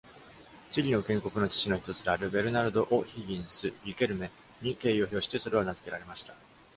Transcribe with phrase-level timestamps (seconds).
[0.71, 4.31] チリの建国の父の一つである Bernardo O'Higgins Riquelme
[4.63, 6.33] に敬意を表してそれは名付けられました。